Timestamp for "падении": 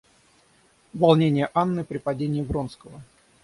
1.99-2.41